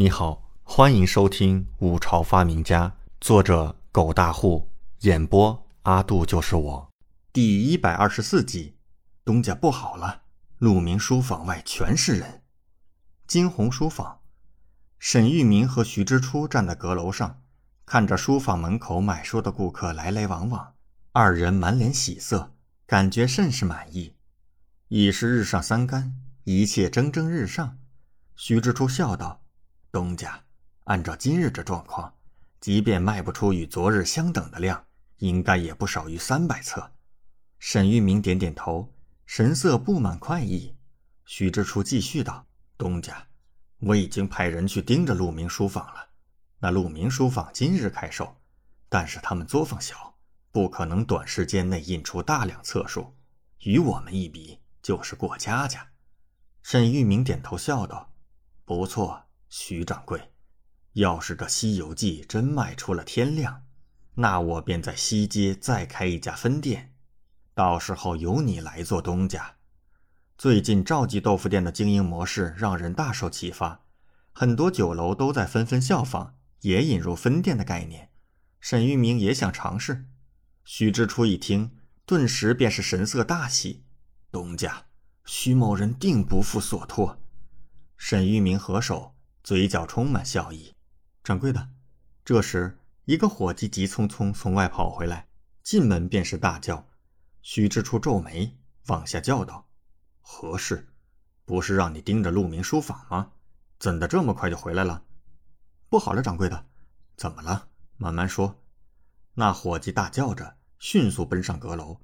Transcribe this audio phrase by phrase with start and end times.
[0.00, 2.88] 你好，欢迎收听《五朝发明家》，
[3.20, 6.90] 作者狗大户，演播阿杜就是我，
[7.34, 8.78] 第一百二十四集。
[9.26, 10.22] 东家不好了，
[10.56, 12.40] 鹿鸣书房外全是人。
[13.26, 14.20] 金鸿书房，
[14.98, 17.42] 沈玉明和徐之初站在阁楼上，
[17.84, 20.72] 看着书房门口买书的顾客来来往往，
[21.12, 22.54] 二人满脸喜色，
[22.86, 24.14] 感觉甚是满意。
[24.88, 26.14] 已是日上三竿，
[26.44, 27.76] 一切蒸蒸日上。
[28.34, 29.42] 徐之初笑道。
[29.92, 30.40] 东家，
[30.84, 32.14] 按照今日这状况，
[32.60, 34.84] 即便卖不出与昨日相等的量，
[35.16, 36.92] 应该也不少于三百册。
[37.58, 38.94] 沈玉明点点头，
[39.26, 40.76] 神色布满快意。
[41.24, 42.46] 徐之初继续道
[42.78, 43.26] ：“东家，
[43.80, 46.08] 我已经派人去盯着鹿鸣书坊了。
[46.60, 48.36] 那鹿鸣书坊今日开售，
[48.88, 50.14] 但是他们作坊小，
[50.52, 53.16] 不可能短时间内印出大量册数，
[53.64, 55.88] 与我们一比，就是过家家。”
[56.62, 58.12] 沈玉明点头笑道
[58.64, 60.30] ：“不错。”徐掌柜，
[60.92, 63.64] 要是这《西游记》真卖出了天量，
[64.14, 66.94] 那我便在西街再开一家分店，
[67.52, 69.56] 到时候由你来做东家。
[70.38, 73.82] 最近赵记豆腐店的经营模式让人大受启发，
[74.32, 78.10] 很多酒楼都在纷纷效仿，也引入分店的概念。
[78.60, 80.06] 沈玉明也想尝试。
[80.64, 83.82] 徐之初一听，顿时便是神色大喜
[84.30, 84.86] ：“东家，
[85.24, 87.20] 徐某人定不负所托。”
[87.98, 89.16] 沈玉明合手。
[89.42, 90.74] 嘴角充满笑意，
[91.24, 91.68] 掌柜的。
[92.24, 95.28] 这时，一个伙计急匆匆从外跑回来，
[95.62, 96.86] 进门便是大叫。
[97.42, 99.66] 徐之初皱眉，往下叫道
[100.20, 100.88] ：“何事？
[101.46, 103.32] 不是让你盯着鹿鸣书房吗？
[103.78, 105.04] 怎的这么快就回来了？”
[105.88, 106.66] 不好了，掌柜的，
[107.16, 107.68] 怎么了？
[107.96, 108.62] 慢慢说。
[109.34, 111.98] 那伙计大叫着，迅速奔上阁楼。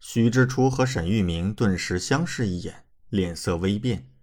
[0.00, 4.13] 徐之初和沈玉明顿时相视一眼，脸色微变。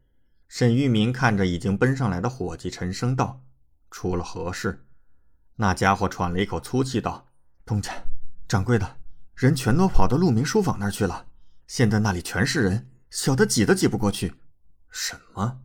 [0.54, 3.42] 沈玉明看着已经奔上来的伙计，沉声道
[3.90, 4.86] ：“出了何事？”
[5.56, 7.30] 那家伙喘了一口粗气道
[7.66, 7.94] ：“东家，
[8.50, 8.98] 掌柜的，
[9.34, 11.28] 人全都跑到鹿鸣书坊那儿去了。
[11.68, 14.36] 现在那里全是人，小的挤都挤不过去。”
[14.92, 15.62] 什么？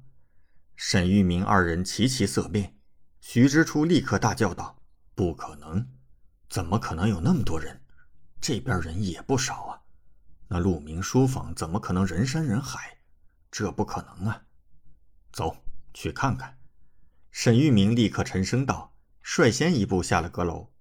[0.76, 2.76] 沈玉明二人齐齐色变。
[3.20, 4.78] 徐之初立刻大叫道
[5.16, 5.88] ：“不可能！
[6.48, 7.82] 怎么可能有那么多人？
[8.40, 9.82] 这边人也不少啊。
[10.46, 12.98] 那鹿鸣书坊怎么可能人山人海？
[13.50, 14.42] 这不可能啊！”
[15.36, 15.54] 走
[15.92, 16.56] 去看看，
[17.30, 20.72] 沈玉明立刻沉声道，率先一步下了阁楼。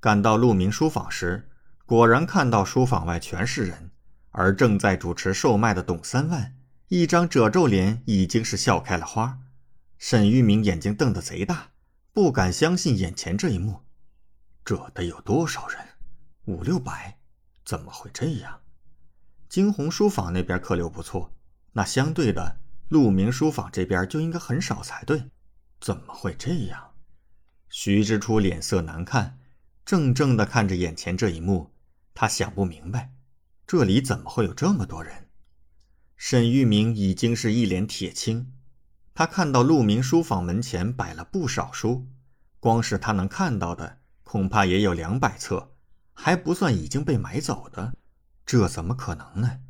[0.00, 1.48] 赶到鹿鸣书坊时，
[1.86, 3.92] 果然看到书坊外全是人，
[4.32, 6.56] 而正在主持售卖的董三万，
[6.88, 9.38] 一张褶皱脸已经是笑开了花。
[9.96, 11.68] 沈玉明眼睛瞪得贼大，
[12.12, 13.82] 不敢相信眼前这一幕。
[14.64, 15.78] 这得有多少人？
[16.46, 17.20] 五六百？
[17.64, 18.60] 怎么会这样？
[19.48, 21.32] 惊鸿书坊那边客流不错，
[21.74, 22.56] 那相对的。
[22.88, 25.30] 鹿鸣书坊这边就应该很少才对，
[25.80, 26.92] 怎么会这样？
[27.68, 29.38] 徐之初脸色难看，
[29.84, 31.72] 怔怔地看着眼前这一幕，
[32.12, 33.12] 他想不明白，
[33.66, 35.28] 这里怎么会有这么多人？
[36.16, 38.52] 沈玉明已经是一脸铁青，
[39.14, 42.06] 他看到鹿鸣书坊门前摆了不少书，
[42.60, 45.72] 光是他能看到的，恐怕也有两百册，
[46.12, 47.94] 还不算已经被买走的，
[48.46, 49.60] 这怎么可能呢？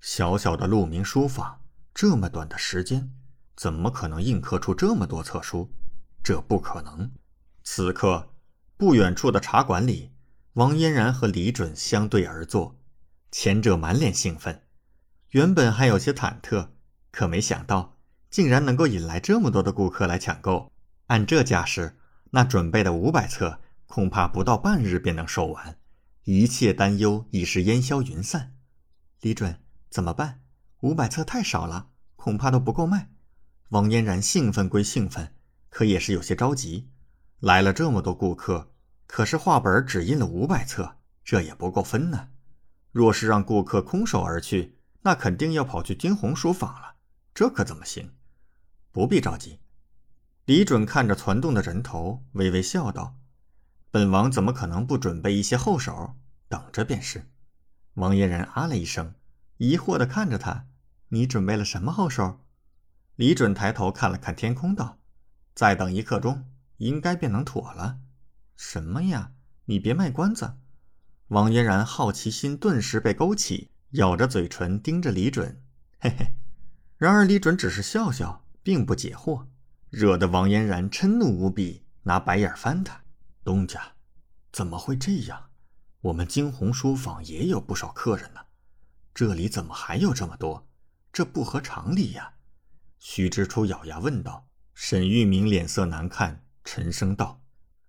[0.00, 1.60] 小小的鹿鸣书坊。
[1.96, 3.10] 这么短的时间，
[3.56, 5.72] 怎么可能印刻出这么多册书？
[6.22, 7.10] 这不可能。
[7.64, 8.34] 此刻，
[8.76, 10.12] 不远处的茶馆里，
[10.52, 12.78] 王嫣然和李准相对而坐，
[13.30, 14.64] 前者满脸兴奋，
[15.30, 16.68] 原本还有些忐忑，
[17.10, 17.96] 可没想到
[18.28, 20.70] 竟然能够引来这么多的顾客来抢购。
[21.06, 21.96] 按这架势，
[22.32, 25.78] 那准备的五百册恐怕不到半日便能售完，
[26.24, 28.54] 一切担忧已是烟消云散。
[29.22, 29.58] 李准，
[29.88, 30.42] 怎么办？
[30.80, 33.08] 五百册太少了，恐怕都不够卖。
[33.70, 35.34] 王嫣然兴奋归兴奋，
[35.70, 36.90] 可也是有些着急。
[37.40, 38.70] 来了这么多顾客，
[39.06, 42.28] 可是画本只印了五百册，这也不够分呢。
[42.92, 46.96] 若是让顾客空手而去，那肯定要跑去金鸿书坊了，
[47.34, 48.12] 这可怎么行？
[48.92, 49.58] 不必着急。
[50.44, 53.16] 李准看着攒动的人头，微微笑道
[53.90, 56.14] ：“本王怎么可能不准备一些后手？
[56.48, 57.30] 等着便是。”
[57.94, 59.14] 王嫣然啊了一声。
[59.58, 60.66] 疑惑地看着他，
[61.08, 62.40] 你准备了什么后手？
[63.14, 64.98] 李准抬头看了看天空，道
[65.54, 67.98] ：“再等一刻钟，应该便能妥了。”
[68.56, 69.32] 什么呀？
[69.66, 70.56] 你别卖关子！
[71.28, 75.62] 王嫣然好奇心顿时被勾起，咬着嘴唇盯着李准，
[75.98, 76.36] 嘿嘿。
[76.96, 79.46] 然而李准只是笑笑，并不解惑，
[79.90, 83.02] 惹得王嫣然嗔怒无比，拿白眼翻他。
[83.44, 83.92] 东家，
[84.52, 85.50] 怎么会这样？
[86.00, 88.40] 我们惊鸿书坊也有不少客人呢。
[89.12, 90.65] 这里怎么还有这么多？
[91.16, 92.34] 这不合常理呀！
[92.98, 97.40] 徐之初咬牙问道：“沈玉明脸色难看，沉声道：“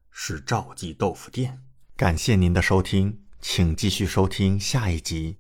[0.10, 1.62] 是赵记豆腐店。”
[1.98, 5.36] 感谢您的收听，请继续收听下一集。